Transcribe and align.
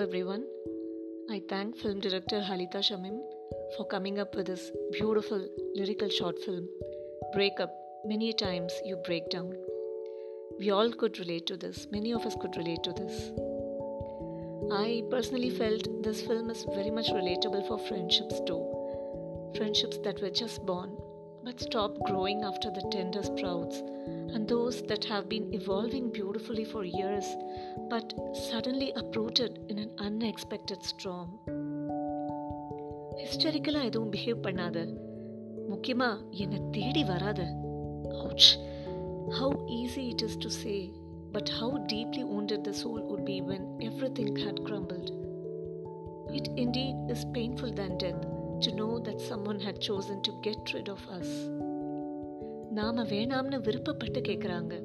Everyone. 0.00 0.44
I 1.30 1.42
thank 1.46 1.76
film 1.76 2.00
director 2.00 2.40
Halitha 2.40 2.78
Shameem 2.86 3.18
for 3.76 3.84
coming 3.86 4.18
up 4.18 4.34
with 4.34 4.46
this 4.46 4.70
beautiful 4.92 5.46
lyrical 5.74 6.08
short 6.08 6.38
film, 6.38 6.66
Breakup. 7.34 7.70
Many 8.06 8.32
times 8.32 8.72
you 8.82 8.96
break 9.04 9.28
down. 9.28 9.54
We 10.58 10.70
all 10.70 10.90
could 10.90 11.18
relate 11.18 11.46
to 11.48 11.58
this. 11.58 11.86
Many 11.92 12.12
of 12.14 12.24
us 12.24 12.34
could 12.40 12.56
relate 12.56 12.82
to 12.84 12.94
this. 12.94 13.30
I 14.72 15.02
personally 15.10 15.50
felt 15.50 16.02
this 16.02 16.22
film 16.22 16.48
is 16.48 16.64
very 16.74 16.90
much 16.90 17.10
relatable 17.10 17.68
for 17.68 17.78
friendships 17.86 18.40
too. 18.46 18.62
Friendships 19.54 19.98
that 19.98 20.22
were 20.22 20.30
just 20.30 20.64
born 20.64 20.96
but 21.45 21.59
stopped 21.59 21.99
growing 22.09 22.43
after 22.43 22.69
the 22.71 22.85
tender 22.91 23.23
sprouts, 23.23 23.77
and 24.33 24.47
those 24.47 24.81
that 24.89 25.05
have 25.05 25.29
been 25.29 25.53
evolving 25.53 26.11
beautifully 26.11 26.65
for 26.65 26.83
years 26.83 27.27
but 27.89 28.13
suddenly 28.49 28.91
uprooted 29.01 29.59
in 29.69 29.77
an 29.85 29.91
unexpected 30.07 30.83
storm. 30.83 31.29
ஹிஸ்டரிக்கலாக 33.19 33.89
எதுவும் 33.89 34.11
behave 34.13 34.41
பண்ணாத 34.45 34.79
முக்கியமாக 35.71 36.23
என்னை 36.43 36.59
தேடி 36.77 37.03
வராத 37.11 37.41
ouch 38.23 38.47
how 39.37 39.49
easy 39.77 40.03
it 40.13 40.21
is 40.27 40.35
to 40.43 40.49
say 40.61 40.79
but 41.35 41.47
how 41.59 41.69
deeply 41.93 42.23
wounded 42.31 42.61
the 42.67 42.73
soul 42.81 42.99
would 43.09 43.23
be 43.31 43.37
when 43.49 43.63
everything 43.89 44.31
had 44.45 44.63
crumbled 44.67 45.09
it 46.39 46.47
indeed 46.63 46.95
is 47.13 47.23
painful 47.37 47.71
than 47.79 47.93
death 48.03 48.23
to 48.63 48.71
know 48.79 48.93
that 48.99 49.27
someone 49.29 49.59
had 49.59 49.79
chosen 49.89 50.17
to 50.27 50.33
get 50.47 50.73
rid 50.77 50.89
of 50.95 51.01
us 51.19 51.29
நாம 52.79 53.03
வேணாம்னு 53.13 53.59
விருப்பப்பட்டு 53.67 54.21
கேட்குறாங்க 54.29 54.75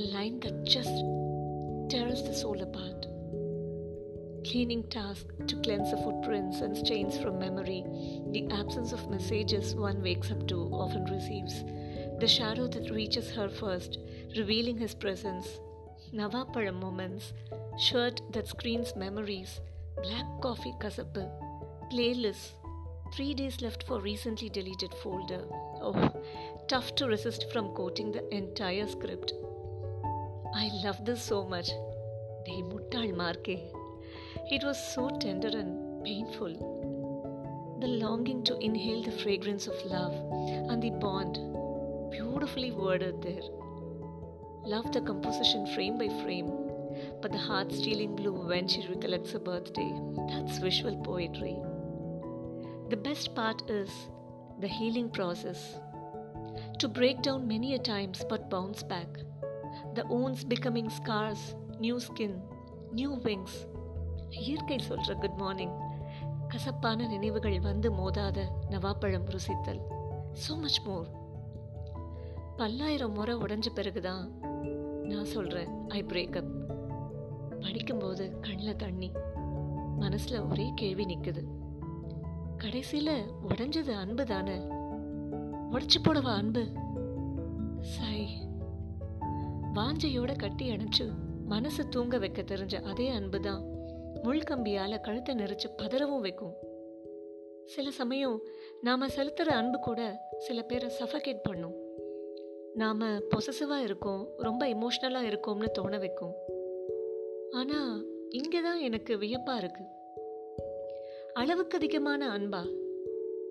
a 0.00 0.04
line 0.16 0.38
that 0.44 0.56
just 0.74 0.96
tears 1.92 2.20
the 2.28 2.34
soul 2.40 2.58
apart 2.68 3.00
cleaning 4.48 4.82
task 4.84 5.26
to 5.46 5.54
cleanse 5.56 5.90
the 5.90 5.96
footprints 5.98 6.60
and 6.60 6.74
stains 6.76 7.18
from 7.18 7.38
memory, 7.38 7.84
the 8.30 8.48
absence 8.50 8.92
of 8.92 9.10
messages 9.10 9.74
one 9.74 10.00
wakes 10.02 10.30
up 10.30 10.46
to 10.48 10.58
often 10.72 11.04
receives, 11.04 11.64
the 12.20 12.26
shadow 12.26 12.66
that 12.66 12.90
reaches 12.90 13.30
her 13.30 13.48
first, 13.48 13.98
revealing 14.36 14.78
his 14.78 14.94
presence, 14.94 15.60
Navaparam 16.14 16.80
moments, 16.80 17.34
shirt 17.78 18.22
that 18.32 18.48
screens 18.48 18.96
memories, 18.96 19.60
black 20.02 20.26
coffee 20.40 20.74
kasapu, 20.80 21.28
playlists, 21.92 22.52
three 23.15 23.33
days 23.35 23.61
left 23.61 23.83
for 23.83 23.99
recently 23.99 24.49
deleted 24.49 24.91
folder. 25.03 25.41
Oh, 25.81 26.11
tough 26.67 26.95
to 26.95 27.05
resist 27.05 27.45
from 27.51 27.73
quoting 27.75 28.11
the 28.11 28.27
entire 28.33 28.87
script. 28.87 29.33
I 30.55 30.71
love 30.83 31.05
this 31.05 31.21
so 31.21 31.45
much. 31.45 31.69
They 32.47 32.63
muttal 32.63 33.15
marke. 33.15 33.59
It 34.49 34.63
was 34.63 34.79
so 34.95 35.15
tender 35.19 35.49
and 35.49 36.03
painful. 36.03 37.77
The 37.81 37.87
longing 37.87 38.43
to 38.45 38.57
inhale 38.57 39.03
the 39.03 39.11
fragrance 39.11 39.67
of 39.67 39.85
love 39.85 40.13
and 40.71 40.81
the 40.81 40.89
bond, 40.89 41.35
beautifully 42.09 42.71
worded 42.71 43.21
there. 43.21 43.43
Love 44.65 44.91
the 44.91 45.01
composition 45.01 45.67
frame 45.75 45.99
by 45.99 46.07
frame, 46.23 46.51
but 47.21 47.31
the 47.31 47.37
heart 47.37 47.71
stealing 47.71 48.15
blue 48.15 48.47
when 48.47 48.67
she 48.67 48.87
recollects 48.87 49.33
her 49.33 49.39
birthday. 49.39 49.93
That's 50.29 50.57
visual 50.57 50.95
poetry. 51.03 51.57
The 52.89 52.97
best 52.97 53.35
part 53.35 53.69
is 53.69 53.89
the 54.59 54.67
healing 54.67 55.09
process. 55.09 55.61
To 56.79 56.87
break 56.89 57.21
down 57.21 57.47
many 57.47 57.73
a 57.73 57.79
times 57.79 58.23
but 58.29 58.49
bounce 58.49 58.83
back. 58.83 59.07
The 59.95 60.05
wounds 60.07 60.43
becoming 60.45 60.89
scars, 60.91 61.43
new 61.79 61.95
skin 61.99 62.35
new 62.91 63.11
wings 63.17 63.55
இயற்கை 64.39 64.77
சொல்கிற 64.79 65.13
good 65.15 65.39
morning 65.41 65.73
கசப்பான 66.47 67.07
நினைவுகள் 67.07 67.57
வந்து 67.59 67.87
மோதாத 67.91 68.39
நவாப்பழம் 68.69 69.27
ருசித்தல் 69.33 69.81
so 70.43 70.53
much 70.57 70.79
more 70.85 71.07
பல்லாயிரம் 72.57 73.13
முறை 73.13 73.35
உடஞ்ச 73.35 73.69
பிறகுதான் 73.73 74.23
நான் 75.03 75.31
சொல்கிறேன் 75.35 75.71
ஐ 75.89 76.01
பிரேக்கப் 76.11 76.51
படிக்கும்போது 77.63 78.27
கண்ணில் 78.41 78.81
தண்ணி 78.85 79.09
மனசில் 79.99 80.45
ஒரே 80.51 80.67
கேள்வி 80.75 81.05
நிற்குது 81.05 81.43
கடைசியில 82.63 83.11
உடைஞ்சது 83.49 83.91
அன்பு 83.93 84.25
தானே? 84.25 84.57
உடைச்சு 85.71 85.99
போடவா 86.03 86.33
அன்பு? 86.35 86.67
சை. 87.81 88.27
வாஞ்சையோட 89.73 90.35
கட்டி 90.35 90.69
அணைச்சு 90.69 91.11
மனசு 91.45 91.89
தூங்க 91.89 92.17
வைக்க 92.17 92.41
தெரிஞ்ச 92.41 92.81
அதே 92.81 93.07
அன்பு 93.09 93.39
தான் 93.39 93.63
முள்கம்பியால 94.23 94.99
கழுத்தை 94.99 95.35
நெரிச்சு 95.35 95.69
பதறவும் 95.77 96.19
வைக்கும். 96.19 96.53
சில 97.65 97.91
சமயம் 97.91 98.41
நாம் 98.81 99.01
செலுத்துகிற 99.01 99.47
அன்பு 99.47 99.79
கூட 99.79 100.29
சில 100.37 100.61
பேரை 100.61 100.91
சஃபகேட் 100.99 101.39
பண்ணும். 101.43 101.75
நாம் 102.73 103.01
பொசசிவாக 103.01 103.83
இருக்கோம் 103.83 104.27
ரொம்ப 104.37 104.67
இமோஷ்னலாக 104.67 105.31
இருக்கோம்னு 105.33 105.69
தோண 105.71 105.97
வைக்கும். 105.97 106.33
ஆனால் 107.51 108.05
இங்கே 108.29 108.61
தான் 108.61 108.79
எனக்கு 108.79 109.17
வியப்பாக 109.17 109.67
இருக்குது 109.67 110.01
அளவுக்கு 111.33 111.77
அதிகமான 111.77 112.37
அன்பா? 112.37 112.61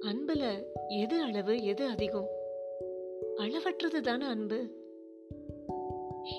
அன்புல 0.00 0.42
எது 0.88 1.22
அளவு 1.22 1.64
எது 1.64 1.86
அதிகம்? 1.86 2.28
அளவற்றது 3.36 4.00
தானே 4.00 4.26
அன்பு? 4.26 4.58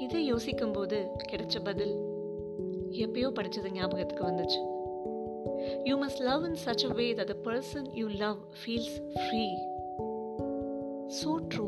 இதை 0.01 0.25
யோசிக்கும் 0.25 0.71
போது 0.71 1.07
கிடைச்ச 1.31 1.63
பதில் 1.63 1.95
எப்பயோ 2.91 3.29
படிச்சது 3.29 3.71
ஞாபகத்துக்கு 3.71 4.23
வந்துச்சு. 4.23 4.59
You 5.83 6.05
must 6.05 6.21
love 6.21 6.43
in 6.43 6.57
such 6.65 6.85
a 6.89 6.93
way 6.93 7.13
that 7.13 7.23
the 7.23 7.35
person 7.43 7.89
you 7.93 8.07
love 8.07 8.37
feels 8.61 8.97
free 9.13 9.45
so 11.23 11.35
true 11.53 11.67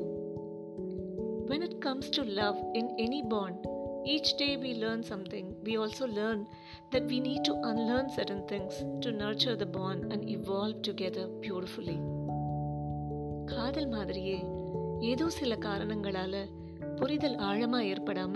when 1.46 1.62
it 1.62 1.80
comes 1.80 2.10
to 2.10 2.24
love 2.24 2.56
in 2.74 2.92
any 2.96 3.28
bond 3.28 3.73
each 4.04 4.36
day 4.38 4.58
we 4.58 4.72
learn 4.84 5.02
something. 5.10 5.46
We 5.64 5.78
also 5.78 6.08
learn 6.08 6.46
that 6.92 7.04
we 7.04 7.20
need 7.20 7.42
to 7.42 7.54
unlearn 7.54 8.08
certain 8.08 8.44
things 8.46 9.00
to 9.00 9.12
nurture 9.12 9.60
the 9.60 9.68
bond 9.68 10.12
and 10.12 10.24
evolve 10.28 10.80
together 10.88 11.30
beautifully. 11.42 11.98
காதல் 13.46 13.88
மாதிரியே 13.88 14.44
ஏதோ 15.00 15.30
சில 15.30 15.56
காரணங்களால 15.56 16.50
புரிதல் 16.96 17.36
ஆழமா 17.36 17.80
ஏற்படாம 17.94 18.36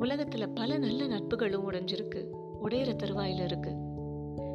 உலகத்துல 0.00 0.48
பல 0.54 0.78
நல்ல 0.78 1.06
நட்புகளும் 1.06 1.72
உடைஞ்சிருக்கு 1.72 2.24
உடையிற 2.64 2.94
தருவாயில 3.02 3.44
இருக்கு. 3.44 3.72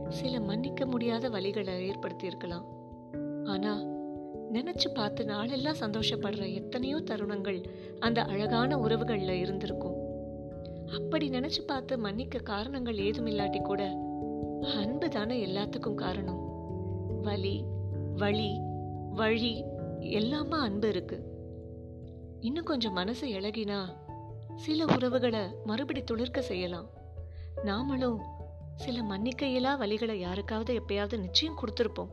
சில 0.10 0.40
மன்னிக்க 0.40 0.86
முடியாத 0.86 1.30
வழிகளை 1.30 1.80
ஏற்படுத்தி 1.80 2.26
இருக்கலாம் 2.26 2.66
ஆனா 3.46 3.84
நினைச்சு 4.54 4.88
பார்த்து 4.94 5.26
நாளெல்லாம் 5.26 5.80
சந்தோஷப்படுற 5.80 6.54
எத்தனையோ 6.54 6.98
தருணங்கள் 6.98 7.66
அந்த 8.00 8.24
அழகான 8.24 8.78
உறவுகள்ல 8.78 9.30
இருந்திருக்கும். 9.30 9.99
அப்படி 10.94 11.30
நினைச்சு 11.30 11.62
பார்த்து 11.68 11.98
மன்னிக்க 11.98 12.40
காரணங்கள் 12.40 12.98
ஏதும் 12.98 13.26
இல்லாட்டி 13.26 13.62
கூட 13.62 14.08
அன்பு 14.76 15.10
தானே 15.10 15.46
எல்லாத்துக்கும் 15.46 15.94
காரணம். 15.94 16.42
வலி 17.22 17.64
வழி 18.16 18.60
வழி 19.10 19.64
எல்லாமா 20.00 20.58
அன்பு 20.60 20.90
இருக்கு. 20.90 21.24
இன்னும் 22.40 22.64
கொஞ்சம் 22.64 22.94
மனசு 22.94 23.28
இழகினா 23.28 23.80
சில 24.56 24.86
உறவுகளை 24.86 25.40
மறுபடி 25.64 26.04
துளிர்க்க 26.04 26.42
செய்யலாம். 26.42 26.90
நாமளும் 27.64 28.20
சில 28.76 29.04
மன்னிக்க 29.04 29.46
இயலா 29.46 29.80
வழிகளை 29.80 30.14
யாருக்காவது 30.14 30.82
எப்பயாவது 30.82 31.20
நிச்சயம் 31.20 31.58
கொடுத்துருப்போம். 31.58 32.10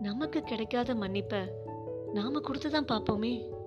நமக்கு 0.00 0.42
கிடைக்காத 0.42 0.94
மன்னிப்பை 0.94 1.48
நாம 2.12 2.40
கொடுத்து 2.40 2.70
தான் 2.70 2.84
பார்ப்போமே. 2.84 3.57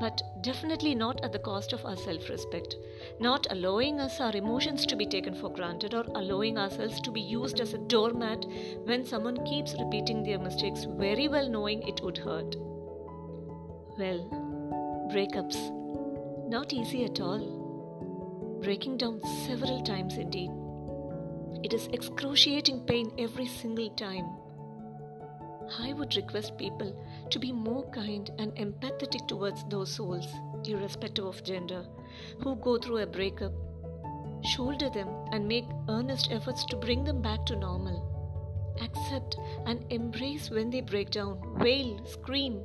But 0.00 0.22
definitely 0.42 0.94
not 0.94 1.22
at 1.24 1.32
the 1.32 1.38
cost 1.38 1.72
of 1.72 1.84
our 1.84 1.96
self 1.96 2.28
respect, 2.28 2.76
not 3.20 3.46
allowing 3.50 4.00
us 4.00 4.20
our 4.20 4.34
emotions 4.36 4.84
to 4.86 4.96
be 4.96 5.06
taken 5.06 5.34
for 5.34 5.50
granted 5.50 5.94
or 5.94 6.04
allowing 6.14 6.58
ourselves 6.58 7.00
to 7.00 7.10
be 7.10 7.20
used 7.20 7.60
as 7.60 7.74
a 7.74 7.78
doormat 7.78 8.44
when 8.84 9.04
someone 9.04 9.44
keeps 9.44 9.74
repeating 9.78 10.22
their 10.22 10.38
mistakes, 10.38 10.84
very 10.84 11.28
well 11.28 11.48
knowing 11.48 11.82
it 11.88 12.00
would 12.02 12.18
hurt. 12.18 12.56
Well, 13.98 14.28
breakups, 15.12 15.56
not 16.48 16.72
easy 16.72 17.04
at 17.04 17.20
all. 17.20 18.60
Breaking 18.62 18.96
down 18.96 19.20
several 19.46 19.82
times 19.82 20.16
indeed. 20.16 20.50
It 21.64 21.72
is 21.72 21.88
excruciating 21.92 22.80
pain 22.86 23.12
every 23.18 23.46
single 23.46 23.90
time. 23.90 24.45
I 25.78 25.92
would 25.92 26.16
request 26.16 26.56
people 26.56 26.94
to 27.30 27.38
be 27.38 27.52
more 27.52 27.88
kind 27.90 28.30
and 28.38 28.54
empathetic 28.56 29.26
towards 29.26 29.64
those 29.64 29.92
souls, 29.92 30.26
irrespective 30.64 31.24
of 31.24 31.42
gender, 31.44 31.86
who 32.42 32.56
go 32.56 32.78
through 32.78 32.98
a 32.98 33.06
breakup. 33.06 33.52
Shoulder 34.44 34.90
them 34.90 35.08
and 35.32 35.48
make 35.48 35.64
earnest 35.88 36.30
efforts 36.30 36.64
to 36.66 36.76
bring 36.76 37.04
them 37.04 37.20
back 37.20 37.44
to 37.46 37.56
normal. 37.56 38.76
Accept 38.80 39.36
and 39.66 39.84
embrace 39.90 40.50
when 40.50 40.70
they 40.70 40.82
break 40.82 41.10
down, 41.10 41.40
wail, 41.58 42.04
scream. 42.06 42.62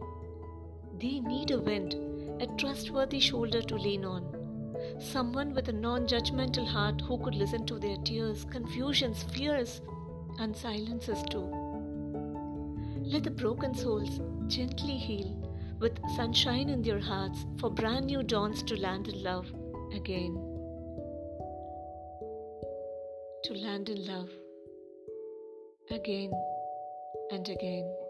They 0.99 1.19
need 1.19 1.51
a 1.51 1.57
vent, 1.57 1.95
a 2.39 2.47
trustworthy 2.57 3.19
shoulder 3.19 3.61
to 3.61 3.75
lean 3.75 4.05
on. 4.05 4.37
someone 4.99 5.53
with 5.53 5.69
a 5.69 5.73
non 5.73 6.07
judgmental 6.07 6.67
heart 6.67 7.01
who 7.01 7.17
could 7.19 7.35
listen 7.35 7.65
to 7.65 7.79
their 7.79 7.97
tears, 7.97 8.45
confusions, 8.45 9.23
fears, 9.23 9.81
and 10.39 10.55
silences 10.55 11.23
too. 11.29 11.70
Let 13.11 13.25
the 13.25 13.29
broken 13.29 13.75
souls 13.75 14.21
gently 14.47 14.95
heal 14.95 15.35
with 15.81 15.99
sunshine 16.15 16.69
in 16.69 16.81
their 16.81 17.01
hearts 17.01 17.45
for 17.59 17.69
brand 17.69 18.05
new 18.05 18.23
dawns 18.23 18.63
to 18.63 18.79
land 18.79 19.09
in 19.09 19.21
love 19.21 19.47
again. 19.93 20.33
To 23.43 23.53
land 23.53 23.89
in 23.89 24.05
love 24.07 24.29
again 25.89 26.31
and 27.31 27.49
again. 27.49 28.00